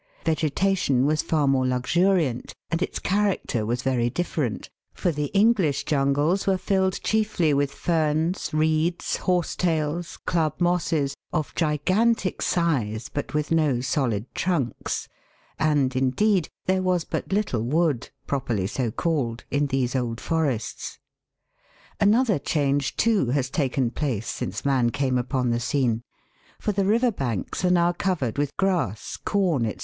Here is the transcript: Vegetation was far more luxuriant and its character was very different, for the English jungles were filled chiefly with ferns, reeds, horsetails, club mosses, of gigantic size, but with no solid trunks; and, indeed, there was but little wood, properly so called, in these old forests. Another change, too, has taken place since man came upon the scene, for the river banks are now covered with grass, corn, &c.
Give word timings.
Vegetation 0.25 1.05
was 1.05 1.21
far 1.21 1.47
more 1.47 1.63
luxuriant 1.67 2.55
and 2.71 2.81
its 2.81 2.97
character 2.97 3.67
was 3.67 3.83
very 3.83 4.09
different, 4.09 4.67
for 4.95 5.11
the 5.11 5.25
English 5.25 5.83
jungles 5.83 6.47
were 6.47 6.57
filled 6.57 6.99
chiefly 7.03 7.53
with 7.53 7.71
ferns, 7.71 8.49
reeds, 8.51 9.17
horsetails, 9.17 10.17
club 10.25 10.55
mosses, 10.59 11.15
of 11.31 11.53
gigantic 11.53 12.41
size, 12.41 13.09
but 13.09 13.35
with 13.35 13.51
no 13.51 13.79
solid 13.79 14.25
trunks; 14.33 15.07
and, 15.59 15.95
indeed, 15.95 16.49
there 16.65 16.81
was 16.81 17.03
but 17.03 17.31
little 17.31 17.61
wood, 17.61 18.09
properly 18.25 18.65
so 18.65 18.89
called, 18.89 19.43
in 19.51 19.67
these 19.67 19.95
old 19.95 20.19
forests. 20.19 20.97
Another 21.99 22.39
change, 22.39 22.97
too, 22.97 23.27
has 23.27 23.51
taken 23.51 23.91
place 23.91 24.25
since 24.27 24.65
man 24.65 24.89
came 24.89 25.19
upon 25.19 25.51
the 25.51 25.59
scene, 25.59 26.01
for 26.57 26.71
the 26.71 26.85
river 26.85 27.11
banks 27.11 27.63
are 27.63 27.69
now 27.69 27.91
covered 27.91 28.39
with 28.39 28.49
grass, 28.57 29.15
corn, 29.15 29.65
&c. 29.77 29.79